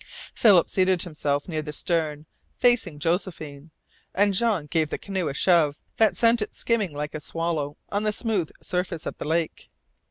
Philip 0.33 0.67
seated 0.67 1.03
himself 1.03 1.47
near 1.47 1.61
the 1.61 1.71
stern, 1.71 2.25
facing 2.57 2.97
Josephine, 2.97 3.69
and 4.15 4.33
Jean 4.33 4.65
gave 4.65 4.89
the 4.89 4.97
canoe 4.97 5.27
a 5.27 5.35
shove 5.35 5.83
that 5.97 6.17
sent 6.17 6.41
it 6.41 6.55
skimming 6.55 6.93
like 6.95 7.13
a 7.13 7.21
swallow 7.21 7.77
on 7.89 8.01
the 8.01 8.11
smooth 8.11 8.49
surface 8.63 9.05
of 9.05 9.15
the 9.19 9.27
lake. 9.27 9.69